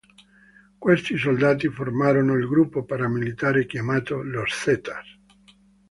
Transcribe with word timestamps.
Questi 0.79 1.15
soldati 1.15 1.69
formarono 1.69 2.33
il 2.33 2.47
gruppo 2.47 2.83
paramilitare 2.83 3.67
chiamato 3.67 4.23
Los 4.23 4.51
Zetas. 4.51 5.19